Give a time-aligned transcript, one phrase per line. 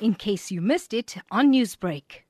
[0.00, 2.22] in case you missed it on Newsbreak.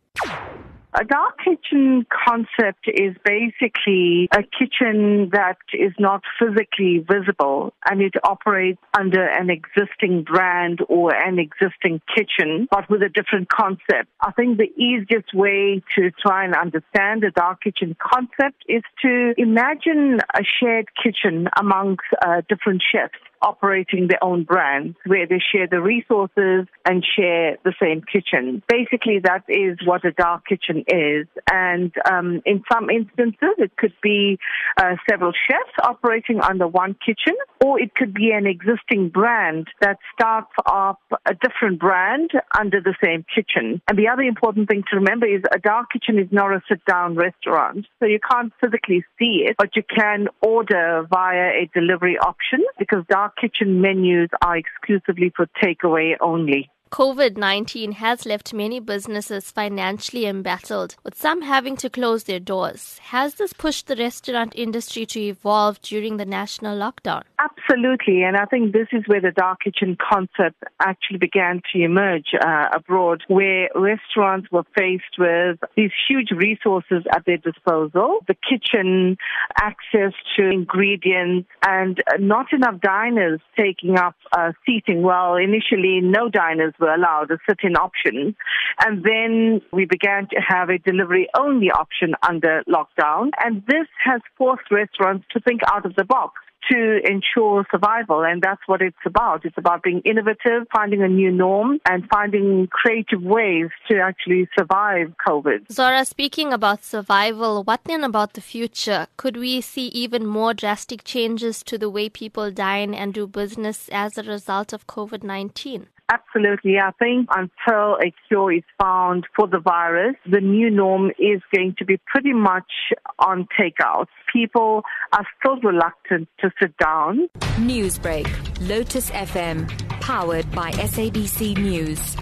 [0.98, 8.14] A dark kitchen concept is basically a kitchen that is not physically visible and it
[8.24, 14.08] operates under an existing brand or an existing kitchen, but with a different concept.
[14.22, 19.34] I think the easiest way to try and understand a dark kitchen concept is to
[19.36, 25.66] imagine a shared kitchen amongst uh, different chefs operating their own brands where they share
[25.70, 28.62] the resources and share the same kitchen.
[28.68, 31.26] Basically, that is what a dark kitchen is.
[31.50, 34.38] And um, in some instances, it could be
[34.76, 39.98] uh, several chefs operating under one kitchen, or it could be an existing brand that
[40.14, 43.80] starts up a different brand under the same kitchen.
[43.88, 46.84] And the other important thing to remember is a dark kitchen is not a sit
[46.84, 47.86] down restaurant.
[48.00, 53.04] So you can't physically see it, but you can order via a delivery option because
[53.08, 56.70] dark kitchen menus are exclusively for takeaway only.
[56.92, 62.98] COVID 19 has left many businesses financially embattled, with some having to close their doors.
[62.98, 67.22] Has this pushed the restaurant industry to evolve during the national lockdown?
[67.40, 72.32] Absolutely, and I think this is where the dark kitchen concept actually began to emerge
[72.34, 79.16] uh, abroad, where restaurants were faced with these huge resources at their disposal the kitchen,
[79.60, 85.02] access to ingredients, and not enough diners taking up uh, seating.
[85.02, 88.36] Well, initially, no diners were allowed a sit-in option.
[88.84, 93.30] And then we began to have a delivery only option under lockdown.
[93.42, 98.22] And this has forced restaurants to think out of the box to ensure survival.
[98.24, 99.44] And that's what it's about.
[99.44, 105.14] It's about being innovative, finding a new norm, and finding creative ways to actually survive
[105.26, 105.68] COVID.
[105.68, 109.06] Zohra, speaking about survival, what then about the future?
[109.16, 113.88] Could we see even more drastic changes to the way people dine and do business
[113.90, 115.88] as a result of COVID 19?
[116.10, 116.78] Absolutely.
[116.78, 121.74] I think until a cure is found for the virus, the new norm is going
[121.78, 122.70] to be pretty much
[123.18, 124.06] on takeout.
[124.32, 127.28] People are still reluctant to sit down.
[127.58, 128.28] Newsbreak,
[128.68, 129.68] Lotus FM,
[130.00, 132.16] powered by SABC News.